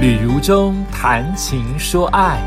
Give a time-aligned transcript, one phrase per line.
[0.00, 2.40] 旅如中谈情说爱，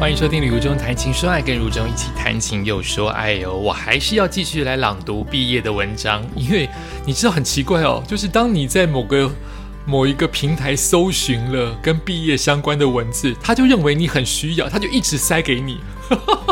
[0.00, 3.54] 欢迎收听《旅如中谈情说爱》，跟如中一起谈情又说爱哦。
[3.54, 6.66] 我还是要继续来朗读毕业的文章，因为
[7.04, 9.30] 你知道很奇怪哦，就是当你在某个
[9.84, 15.78] 某一个平台搜寻了跟毕业相关的文字，他就认为你很需要，他就一直塞给你。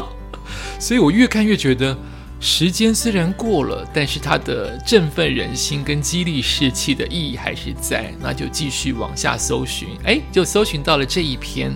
[0.78, 1.96] 所以我越看越觉得。
[2.42, 8.10] 时间虽然过了，但是它的振奋人心跟激励士气的意义还是在。
[8.18, 11.70] 那就继续往下搜寻，哎，就搜寻到了这一篇。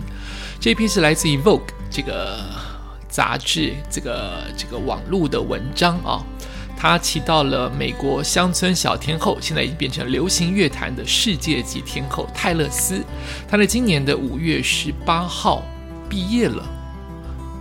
[0.59, 1.59] 这一篇是来自于《Vogue》
[1.91, 2.41] 这个
[3.09, 6.25] 杂志，这个这个网络的文章啊。
[6.77, 13.05] 他提到了美国乡村小天后，现在已经变成流行乐坛的世界级天后泰勒斯。
[13.47, 15.62] 她在今年的五月十八号
[16.09, 16.67] 毕业了。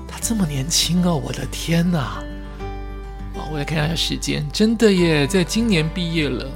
[0.08, 2.24] 她这么年轻哦，我的天哪！
[3.52, 6.50] 我来看一下时间，真的耶，在今年毕业了。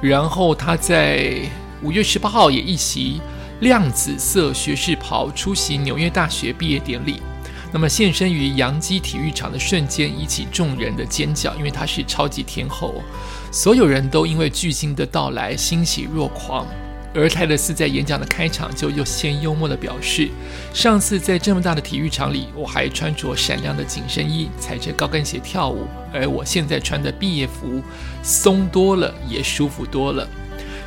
[0.00, 1.40] 然后他在
[1.82, 3.20] 五月十八号也一袭
[3.60, 7.22] 亮紫色学士袍出席纽约大学毕业典礼。
[7.72, 12.94] 那么现身于洋基体育场的瞬间，引起众人的尖叫，因为他是超级天后，
[13.52, 16.66] 所有人都因为巨星的到来欣喜若狂。
[17.16, 20.28] 而泰勒斯在演讲的开场就又先幽默地表示
[20.74, 27.82] ：“上次在这么大的体育场里，我还穿着闪亮的紧身衣，踩着高跟鞋跳舞，而我现在穿的毕业服
[28.22, 30.28] 松多了，也舒服多了。”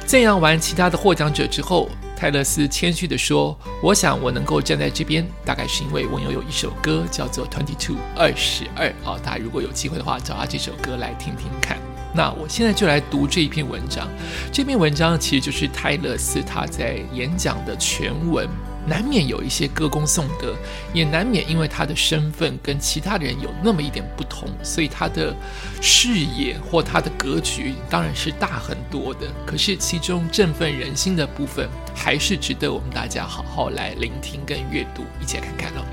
[0.06, 11.78] 赞扬完其他的获奖者之后，泰勒斯谦虚地说：“我想我能够站在这边，大概是因为我拥有一首歌叫做《Twenty Two 二十二》啊，大家如果有机会的话，找他这首歌来听听看。”
[12.20, 14.06] 那我现在就来读这一篇文章。
[14.52, 18.46] 这篇文章其实就是泰勒斯他在演讲的全文，
[18.86, 20.54] 难免有一些歌功颂德，
[20.94, 25.34] 也难免因为他的身份跟其他人有那么一点不同，所以他的
[25.80, 29.22] 视野或他的格局当然是大很多的。
[29.46, 35.86] 可是其中振奋人心的部分，还是值得我们大家好好来聆听跟阅读，一起来看看哦。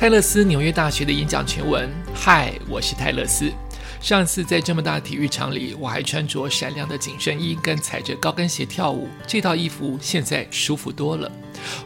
[0.00, 1.86] 泰勒斯纽约大学的演讲全文。
[2.14, 3.52] 嗨，我是泰勒斯。
[4.00, 9.08] 上次在这么大体育场里，我还穿着闪亮的紧身衣，跟踩着高跟鞋跳舞。
[9.26, 11.30] 这套衣服现在舒服多了。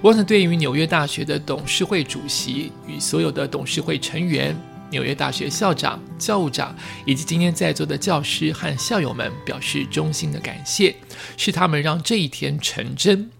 [0.02, 4.54] 我想对于纽约大学的董事会主席与所有的董事会成员、
[4.90, 6.76] 纽约大学校长、教务长
[7.06, 10.94] 以及今天在座的教师和校友们表示衷心的感谢，
[11.36, 13.30] 是他们让这一天成真。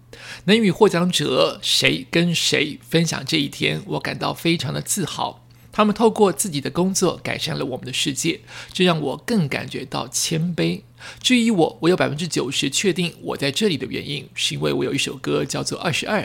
[0.45, 5.45] 能与获奖者谁跟谁分享这一天，我感到非常的自豪。
[5.71, 8.41] 他们透过自己的工作改善了我们的世界，
[8.73, 10.81] 这让我更感觉到谦卑。
[11.21, 16.21] 至于我，我有百分之九十确定我在这里的原因，是因为我有一首歌叫做《二十二》。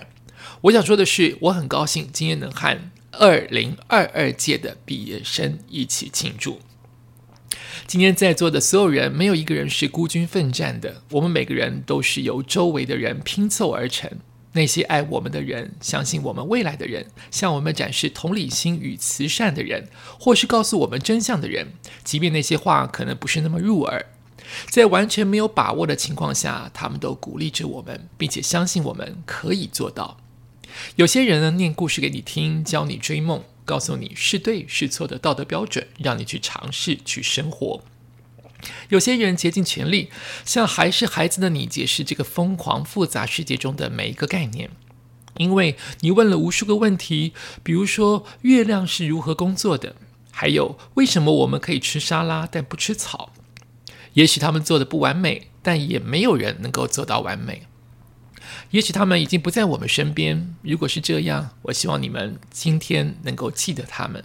[0.63, 2.79] 我想说的是，我很高兴今天能和
[3.13, 6.61] 二零二二届的毕业生一起庆祝。
[7.87, 14.11] 今天在座的所有人，没有一个人是孤军奋战的，我们每个人都是由周围的人拼凑而成。
[14.57, 24.07] 那些爱我们的人，相信我们未来的人，向我们展示同理心与慈善的人，或是告诉我们真相的人，即便那些话可能不是那么入耳，
[24.71, 30.19] 在完全没有把握的情况下，他们都鼓励着我们，并且相信我们可以做到。
[30.97, 37.83] 有些人呢，念故事给你听，教你追梦，告诉你是对是错的道德标准，让你去尝试去生活。
[38.89, 40.11] 有些人竭尽全力，
[40.45, 44.71] 向还是孩子的你解释这个疯狂复杂世界中的每一个概念，
[45.37, 49.97] 因为你问了无数个问题，比如说月亮是如何工作的，
[50.31, 53.33] 还有为什么我们可以吃沙拉但不吃草。
[54.15, 57.65] 也许他们做的不完美，但也没有人能够做到完美。
[58.71, 64.25] 也许他们已经不在我们身边，如果是这样，我希望你们今天能够记得他们。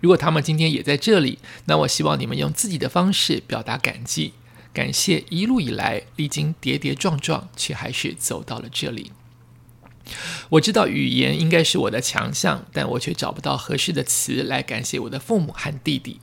[0.00, 4.32] 如果他们今天也在这里，那我希望你们用自己的方式表达感激，
[4.72, 9.12] 感谢一路以来历经跌跌撞撞，却还是走到了这里。
[10.48, 16.18] 我知道语言应该是我的强项，但我却找不到合适的词来感谢我的父母和弟弟，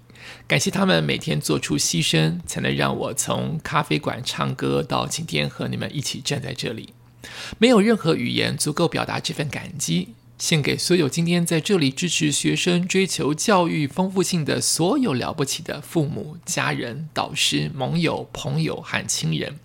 [0.47, 6.90] 感谢他们每天做出牺牲，才能让我从咖啡馆唱歌到今天和你们一起站在这里。
[7.59, 10.16] 没有任何语言足够表达这份感激。
[10.37, 19.57] 献给所有今天在这里支持学生追求教育丰富性的所有了不起的父母、家人、导师、盟友、朋友和亲人，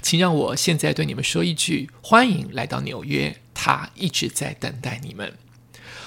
[0.00, 5.34] 请让我现在对你们说一句：欢迎来到纽约，他一直在等待你们。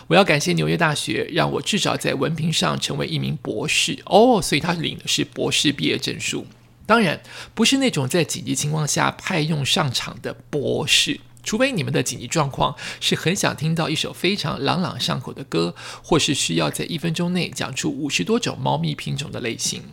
[0.07, 6.47] 我要感谢纽约大学，让我至少在文凭上成为一名博士哦，所以他领的是博士毕业证书，
[6.87, 7.21] 当然
[7.53, 11.19] 不是那种在紧急情况下派用上场的博士。
[11.47, 15.73] 除非你们的紧急状况是很想听到一首非常朗朗上口的歌，
[16.03, 19.83] 或是需要在一分钟内讲出五十多种猫咪品种的类型。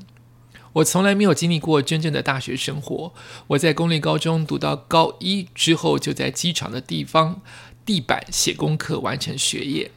[0.73, 3.15] 我从来没有经历过真正的大学生活。
[3.47, 7.41] 我在公立高中读到高一之后，就在机场的地方
[7.87, 9.93] 地板写功课，完成学业。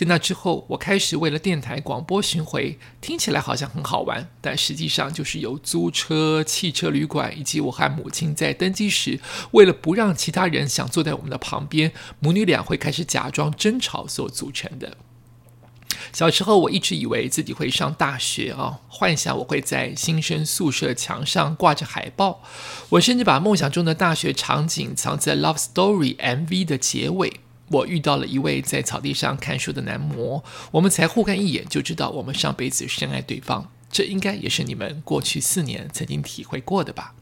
[0.00, 9.20] 在那之后，我开始为了电台广播巡回，听起来好像很好玩，但实际上就是由租车、汽车旅馆以及我和母亲在登机时，
[9.50, 14.96] 为了不让其他人想坐在我们的旁边，母女俩会开始假装争吵所组成的。
[16.14, 22.42] 小时候，我一直以为自己会上大学啊，幻想我会在新生宿舍墙上挂着海报。
[22.88, 26.16] 我甚至把梦想中的大学场景藏在《Love Story》
[26.46, 27.40] MV 的结尾。
[27.70, 33.70] 我遇到了一位在草地上看书的男模，我们才互看一眼就知道我们上辈子深爱对方。
[33.90, 37.14] 这应该也是你们过去四年曾经体会过的吧？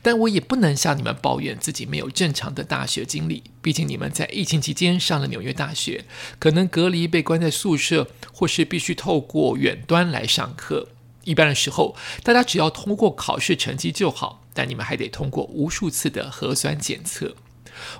[0.00, 6.06] 但我也不能向你们抱怨自己没有正常的大学经历，毕竟你们在疫情期间上了纽约大学，
[6.38, 10.88] 可能隔离被关在宿舍，或是必须透过远端来上课。
[11.24, 17.36] 一般的时候，大家只要通过考试成绩就好，但你们还得通过无数次的核酸检测。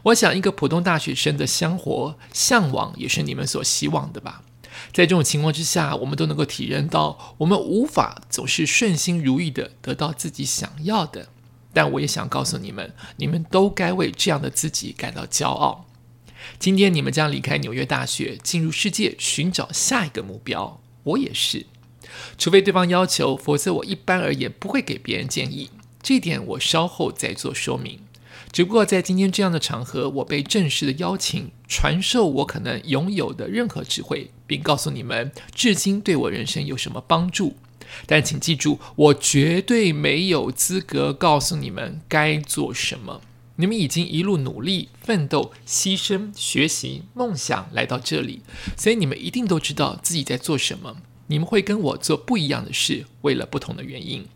[0.04, 4.42] 我想，一个普通大学生的生活向往，也是你们所希望的吧？
[4.92, 11.28] 在这种情况之下，我们都能够体认到，我们无法总是顺心如意的得到自己想要的。
[11.72, 15.86] 但我也想告诉你们，你们都该为这样的自己感到骄傲。
[16.58, 20.80] 今天你们将离开纽约大学，进入世界，寻找下一个目标。
[21.02, 21.66] 我也是，
[22.38, 25.70] 除非对方要求，否则我一般而言不会给别人建议。
[26.02, 28.00] 这点我稍后再做说明。
[28.52, 37.56] 只不过在今天这样的场合，我被正式的邀请，传授我可能拥有的任何智慧，并告诉你们，至今对我人生有什么帮助。
[38.06, 43.22] 但请记住，我绝对没有资格告诉你们该做什么。
[43.56, 48.42] 你们已经一路努力、奋斗、牺牲、学习、梦想来到这里，
[48.76, 50.98] 所以你们一定都知道自己在做什么。
[51.26, 54.26] 你们会跟我做不一样的事，为了不同的原因。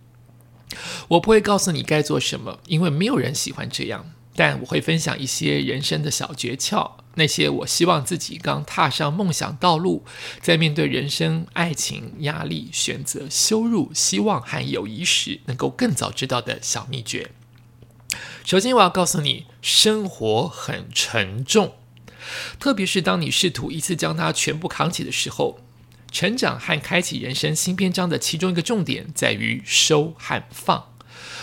[1.09, 4.13] 我不会告诉你该做什么，因为没有人喜欢这样。
[4.35, 10.07] 但我会分享一些人生的小诀窍，那些我希望自己刚踏上梦想道路，
[10.41, 17.33] 在面对人生、爱情、压力、选择、羞辱、希望和友谊时，能够更早知道的小秘诀。
[18.43, 21.75] 首先，我要告诉你，生活很沉重，
[22.59, 25.59] 特别是当你试图一次将它全部扛起的时候。
[26.13, 30.91] 成长和开启人生新篇章的其中一个重点在于收和放。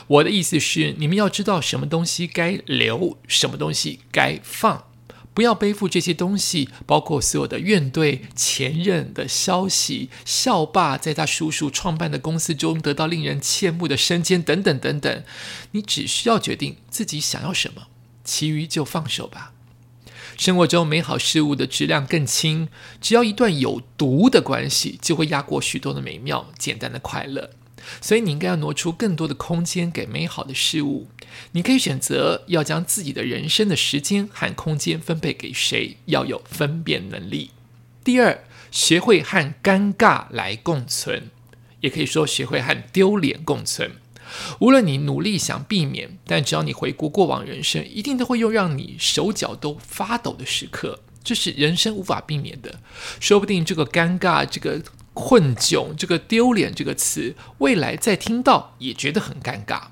[0.08, 4.86] 我的意思是，你们要知道什么东西该留，什么东西该放，
[5.34, 15.24] 不要背负这些东西，包括所有的怨怼、前任的消息、校霸在他叔叔创办的公司中得到令人羡慕的升迁等等等等。
[15.72, 17.88] 你只需要决定自己想要什么，
[18.24, 19.54] 其余就放手吧。
[20.40, 22.70] 生活中美好事物的质量更轻，
[23.02, 27.50] 只要一段有毒的关系，就会压过许多的美妙、简单的快乐。
[28.00, 31.10] 所以你应该要挪出更多的空间给美好的事物。
[31.52, 37.52] 你可以选择要将自己的人生的时间和空间分配给谁，要有分辨能力。
[38.06, 38.42] 第二，
[38.72, 41.30] 学会和尴尬来共存，
[41.82, 43.92] 也可以说学会和丢脸共存。
[44.60, 52.80] 无论你努力想避免，但只要你回顾过往人生，一定都会有让你手脚都发抖的时刻，这是人生无法避免的。
[53.20, 54.82] 说不定这个尴尬、这个
[55.14, 59.88] 困窘、这个丢脸这个词，未来再听到也觉得很尴尬。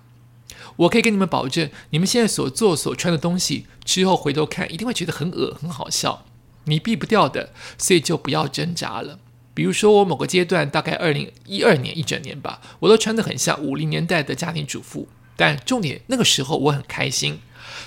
[0.77, 6.25] 我可以跟你们保证，你们现在所做所穿的东西，之后回头看一定会觉得很恶很好笑。
[6.65, 9.19] 你避不掉的，所以就不要挣扎了。
[9.57, 15.07] 比如说，我某个阶段，大概二零一二年一整年吧，我都穿得很像五零年代的家庭主妇。
[15.35, 17.39] 但重点，那个时候我很开心，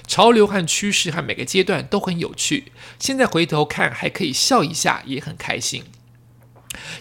[0.05, 2.73] 潮流和趋势和每个阶段都很有趣。
[2.99, 5.85] 现在回头看，还可以笑一下，也很开心。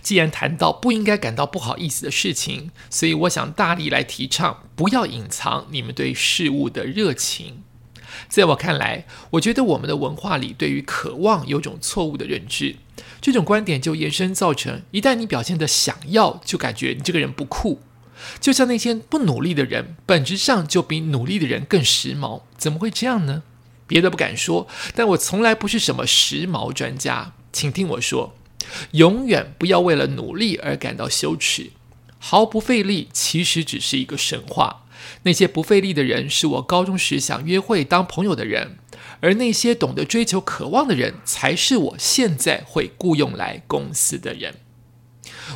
[0.03, 7.63] 既然谈到不应该感到不好意思的事情，所以我想大力来提倡，不要隐藏你们对事物的热情。
[8.27, 12.75] 在我看来，我觉得我们的文化里对于渴望有种错误的认知。
[13.21, 17.81] 这种观点就延伸造成，一旦你表现的想要，就感觉你这个人不酷。
[18.41, 22.41] 就像那些不努力的人，本质上就比努力的人更时髦。
[22.57, 23.43] 怎么会这样呢？
[23.87, 27.33] 别的不敢说，但我从来不是什么时髦专家。
[27.51, 28.35] 请听我说，
[28.91, 31.71] 永远不要为了努力而感到羞耻。
[32.19, 34.85] 毫不费力其实只是一个神话。
[35.23, 38.77] 那些不费力的人，是我高中时想约会当朋友的人。
[39.21, 44.55] 而那些懂得追求、渴望的人，才是我现在会雇佣来公司的人。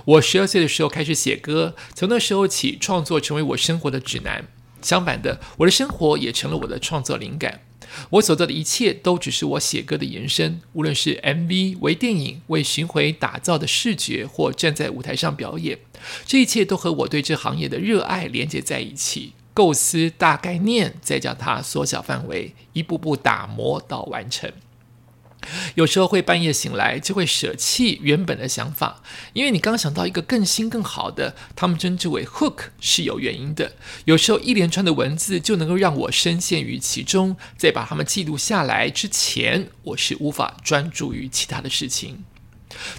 [0.06, 4.48] 我十二岁的时候开始写歌，从那时候起，创作成为我生活的指南。
[4.82, 7.62] 相反的，我的生活也成了我的创作灵感。
[8.10, 15.80] 我所做的一切都只是我写歌的延伸，无论是 MV、为电影、为巡回打造的视觉，或站在舞台上表演，
[16.26, 19.34] 这一切都和我对这行业的热爱连接在一起。
[19.54, 24.52] 构思大概念，再将它缩小范围，一步步打磨到完成。
[25.76, 29.02] 有时候会半夜醒来，就会舍弃原本的想法，
[29.34, 31.36] 因为你刚想到一个更新更好的。
[31.56, 33.74] 他们称之为 hook 是有原因的。
[34.06, 42.24] 有时候一连串的文字就能够让我深陷于其中，在把它们记录下来之前，我是无法专注于其他的事情。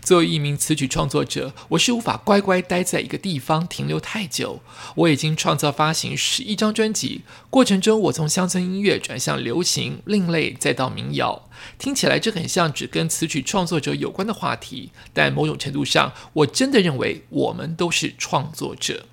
[0.02, 4.60] 作为一名词曲创作者，我是无法乖乖待在一个地方停留太久。
[4.94, 11.48] 我已经创造发行十一张专辑，过程中我从乡村音乐转向流行、另类，再到民谣。
[11.78, 19.06] 听起来这很像只跟词曲创作者有关的话题，但某种程度上，我真的认为我们都是创作者，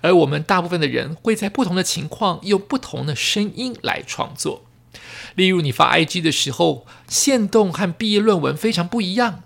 [0.00, 4.64] 而我们大部分的人会在不同的情况用不同的声音来创作。
[5.36, 9.42] 例如，你发 IG 的时候，线动和毕业论文非常不一样。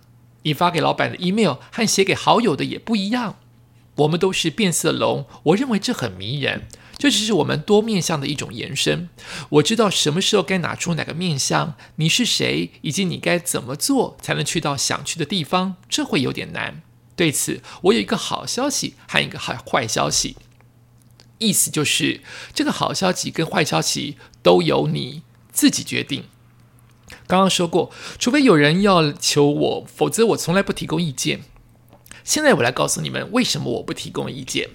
[0.46, 3.36] 你发给老板的 email 和写给好友的也不一样。
[3.96, 6.68] 我们都是变色龙，我认为这很迷人。
[6.96, 9.10] 这只是我们多面相的一种延伸。
[9.50, 16.80] 我知道什么时候该拿出哪个面相，你是谁，以及你该怎么做才能去到想去的地方，这会有点难。
[17.16, 20.36] 对此，我有一个好消息和一个坏坏消息。
[21.38, 22.20] 意思就是，
[22.54, 26.24] 这个好消息跟坏消息都由你自己决定。
[27.26, 31.40] 刚刚说过，除非有人要求我，否则我从来不提供意见。
[32.22, 34.68] 现在我来告诉你们，为什么我不提供意见。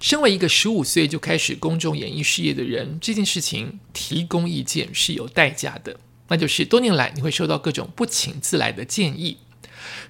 [0.00, 5.96] 身为一个十五岁就开始公众演艺事业的人，这件事情提供意见是有代价的，
[6.28, 9.38] 那就是多年来你会收到各种不请自来的建议。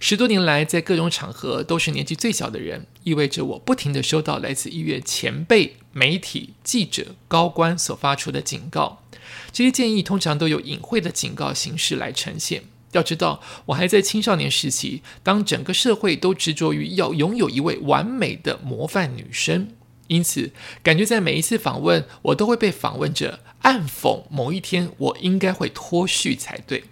[0.01, 9.03] 十多年来，在各种场合都是年纪最小的人，意味着我不停的收到来自医院前辈、媒体、记者、高官所发出的警告。
[9.53, 12.65] 这些建议通常都有隐晦的警告形式来呈现。
[12.93, 19.69] 要知道，我还在青少年时期，当整个社会都执着于要拥有一位完美的模范女生，
[20.09, 20.51] 因此
[20.83, 26.85] 感觉在每一次访问，我都会被访问者暗讽某一天我应该会脱序才对。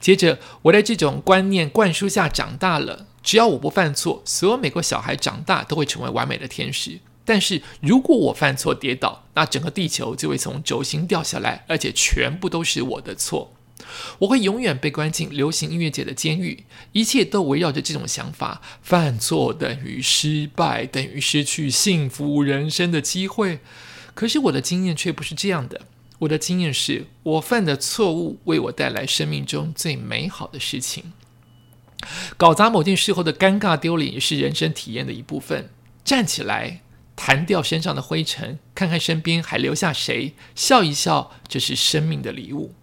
[0.00, 6.98] 接着，我在这种观念灌输下长大了，只要我不犯错，所有美国小孩长大都会成为完美的天使。
[7.24, 13.54] 但是如果我犯错跌倒，那整个地球就会从轴心掉下来，而且全部都是我的错。
[14.20, 23.60] 我会永远被关进流行音乐界的监狱，一切都围绕着这种想法：犯错等于失败，等于失去幸福人生的机会。
[24.14, 25.82] 可是我的经验却不是这样的，
[26.20, 31.12] 我的经验是我犯的错误为我带来生命中最美好的事情。
[32.36, 35.70] 搞砸某件事后的尴尬丢脸也是人生体验的一部分。
[36.04, 36.82] 站起来。
[37.14, 42.74] 弹掉身上的灰尘，看看身边还留下谁，笑一笑，这是生命的礼物。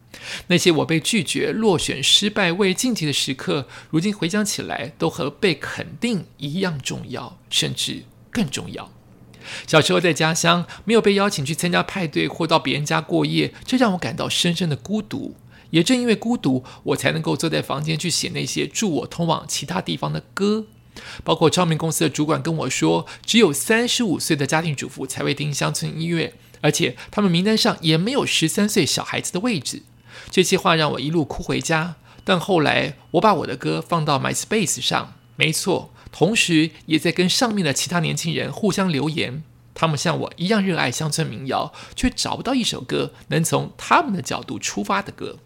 [0.48, 8.92] 那些我被拒绝、落选、失败、未晋级的时刻，如今回想起来，都和被肯定一样重要，甚至更重要。
[9.68, 15.36] 小时候在家乡，没有被邀请去参加派对或到别人家过夜，这让我感到深深的孤独。
[15.70, 20.66] 也正因为孤独，我才能够坐在房间去写那些助我通往其他地方的歌。
[21.24, 29.84] 包括唱片公司的主管跟我说，只有三十五岁的家庭主妇才会听乡村音乐，而且他们名单上也没有十三岁小孩子的位置。
[30.30, 31.96] 这些话让我一路哭回家。
[32.26, 39.44] 但后来我把我的歌放到 MySpace 上，没错，同时也在跟上面的其他年轻人互相留言。
[39.74, 45.40] 他们像我一样热爱乡村民谣，却找不到一首歌能从他们的角度出发的歌。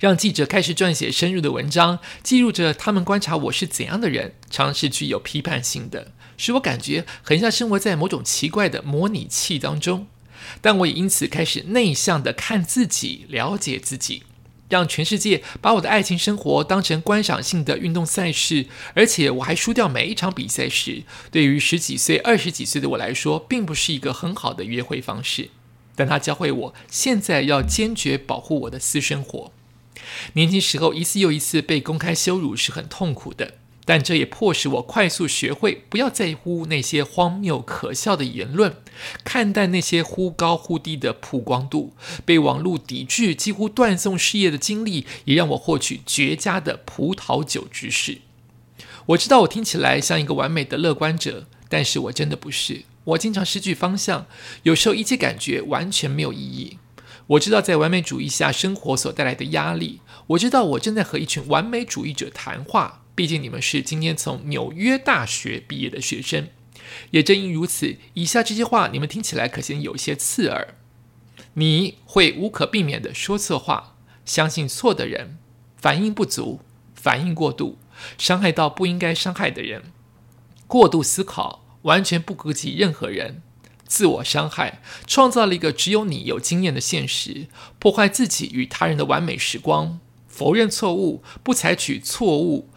[0.00, 10.06] 让记者开始撰写深入的文章，记录着他们观察我是怎样的人，常是具有批判性的，使我感觉很像生活在某种奇怪的模拟器当中。
[10.60, 14.22] 但我也因此开始内向的看自己，了解自己，
[14.68, 25.50] 让全世界把我的爱情生活当成观赏性的运动赛事，而且我还输掉每一场比赛时，对于十几岁、二十几岁的我来说，并不是一个很好的约会方式。
[25.96, 29.50] 但他教会我，现在要坚决保护我的私生活。
[30.34, 38.74] 年轻时候一次又一次被公开羞辱是很痛苦的，但这也迫使我快速学会不要在乎那些荒谬可笑的言论，
[39.24, 41.94] 看待那些忽高忽低的曝光度。
[42.24, 48.18] 被网络抵制、几乎断送事业的经历，也让我获取绝佳的葡萄酒知识。
[49.06, 52.82] 我知道我听起来像一个完美的乐观者，但是我真的不是。
[53.04, 54.26] 我经常失去方向，
[54.64, 56.78] 有时候一切感觉完全没有意义。
[57.28, 60.00] 我知道在完美主义下生活所带来的压力。
[60.28, 66.48] 我知道我正在和一群完美主义者谈话，毕竟你们是今天从纽约大学毕业的学生。
[67.10, 70.76] 也正因如此，以下这些话你们听起来可先有些刺耳。
[71.54, 75.38] 你会无可避免的说错话，相信错的人，
[75.76, 76.60] 反应不足，
[76.94, 77.78] 反应过度，
[78.16, 79.82] 伤害到不应该伤害的人，
[80.68, 83.42] 过度思考，完全不顾及任何人，
[83.86, 87.46] 自我伤害，创造了一个只有你有经验的现实，
[87.78, 92.68] 破坏自己与他人的完美时光，否认错误，不采取错误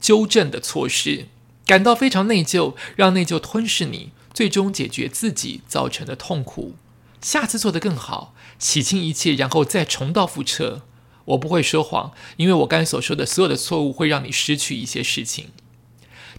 [0.00, 1.26] 纠正的措施，
[1.64, 6.74] 感到非常内疚，让内疚吞噬你，最终解决自己造成的痛苦。
[7.22, 10.82] 下次做得更好，洗清一切，然后再重蹈覆辙。
[11.24, 15.48] 我不会说谎，因为我刚才所说的所有的错误会让你失去一些事情。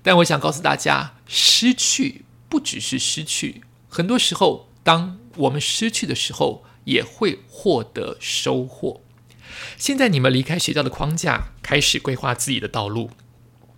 [0.02, 9.01] 但我想告诉大家，失去不只是失去，很多时候，当我们失去的时候，也会获得收获。
[9.77, 13.10] 现在你们离开学校的框架，开始规划自己的道路。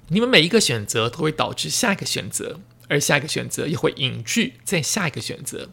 [0.10, 5.70] 你们每一个选择都会导致下一个选择，而下一个选择又会引致再下一个选择。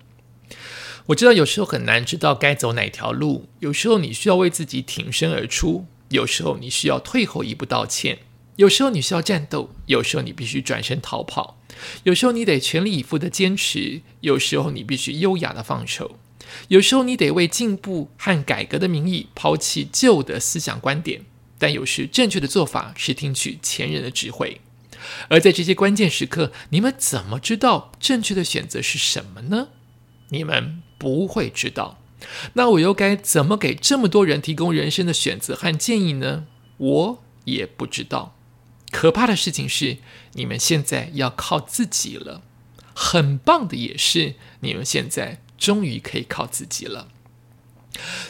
[1.06, 8.18] 我知道有时候很难知道该走哪条路，有时候你需要为自己挺身而出，有时候你需要退后一步道歉，
[8.56, 11.55] 有时候你需要战斗，有时候你必须转身逃跑，
[12.04, 16.18] 有时候你得全力以赴的坚持，有时候你必须优雅的放手，
[16.68, 21.23] 有时候你得为进步和改革的名义抛弃旧的思想观点，
[21.59, 24.61] 但有时正确的做法是听取前人的智慧。
[25.28, 29.68] 而在这些关键时刻，你们怎么知道正确的选择是什么呢？
[30.30, 30.83] 你们。
[30.99, 32.00] 不会知道，
[32.54, 36.47] 那我又该怎么给这么多人提供人生的选择和建议呢？
[36.78, 38.35] 我也不知道。
[38.96, 39.98] 可怕的事情是，
[40.32, 42.40] 你们现在要靠自己了。
[42.94, 47.08] 很棒的也是，你们现在终于可以靠自己了。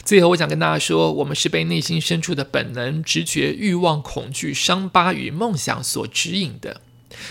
[0.04, 6.80] 最后，我想跟大家说，我们是被内心深处的本能、直觉、欲望、恐惧、伤疤与梦想所指引的。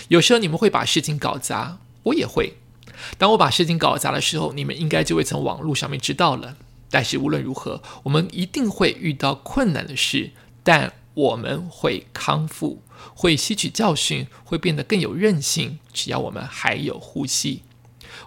[0.08, 2.54] 有时候你们会把事情搞砸，我也会。
[3.18, 6.56] 当我把事情搞砸的时候，你们应该就会从网络上面知道了。
[6.90, 10.30] 但是无论如何，我们一定会遇到困难的事，
[10.62, 12.82] 但我们会康复，
[13.14, 15.78] 会吸取教训，会变得更有韧性。
[15.92, 17.62] 只要我们还有呼吸，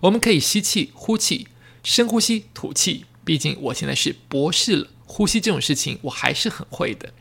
[0.02, 1.48] 我们可以吸气、呼气，
[1.84, 3.06] 深呼吸、吐气。
[3.24, 7.14] 毕竟我现在是博士了，呼吸这种事情我还是很会的。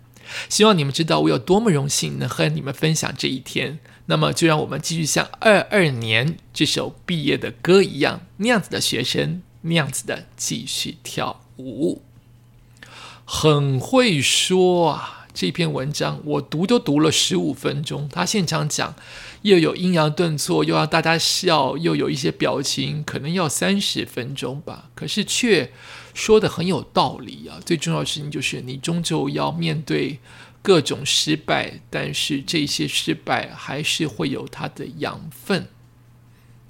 [0.49, 3.79] 希望你们知道我有多么荣幸能和你们分享这一天。
[4.07, 12.01] 那么，就让我们继续像二二年这首毕业的歌一样，那样子的学生，那样子的继续跳舞。
[13.27, 15.18] 很会说啊！
[15.41, 18.09] 这篇文章我读都读了十五分钟。
[18.09, 18.97] 他现场讲，
[19.43, 24.91] 又有阴阳顿挫，又要大家笑，又有一些表情，可能要三十分钟吧。
[24.97, 25.71] 可是却
[26.13, 27.61] 说的很有道理啊！
[27.65, 30.19] 最重要的事情就是，你终究要面对。
[30.61, 35.69] 各种失败，但是这些失败还是会有它的养分，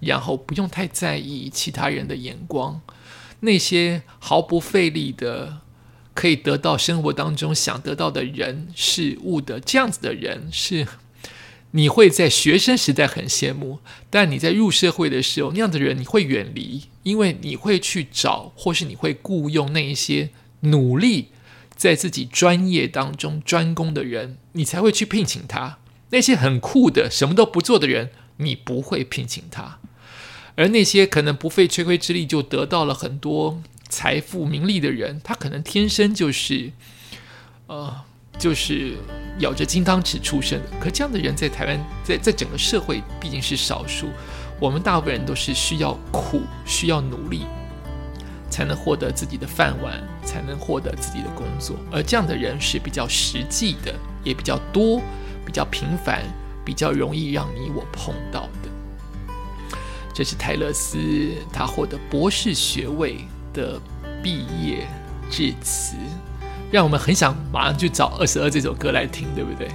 [0.00, 2.82] 然后不用太在意其他人的眼光。
[3.40, 5.62] 那些毫不费力的
[6.18, 10.84] 可以得到生活当中想得到的人事物的这样子的人，是
[11.70, 13.78] 你会在学生时代很羡慕，
[14.10, 20.30] 但你在入社会的时候，那样的人你会远离，因为你会去找，或是你会雇佣那一些
[20.62, 21.28] 努力。
[21.76, 25.78] 在自己专业当中专攻的人，你才会去聘请他；
[26.10, 29.78] 那些很酷的什么都不做的人，你不会聘请他。
[30.56, 36.70] 而那些可能不费吹灰之力就得到了很多财富名利的人，他可能天生就是，
[37.66, 37.94] 呃，
[38.38, 38.96] 就是
[39.40, 40.66] 咬着金汤匙出生的。
[40.80, 44.08] 可这样的人在台湾，在在整个社会毕竟是少数。
[44.60, 47.46] 我们大部分人都是需要苦，需要努力。
[48.50, 55.02] 才能获得自己的饭碗，才能获得自己的工作，而这样的人是比较实际的，也比较多，
[55.44, 56.24] 比较频繁，
[56.64, 59.78] 比较容易让你我碰到的。
[60.14, 60.98] 这是泰勒斯
[61.52, 63.18] 他获得博士学位
[63.52, 63.80] 的
[64.22, 64.86] 毕业
[65.30, 65.96] 致辞，
[66.70, 69.68] 让我们很想马上去找《二十二》这首歌来听，对不对？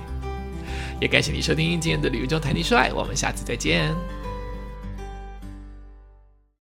[1.02, 3.94] 也感谢你收听今天的旅游中谈情说爱，我们下次再见。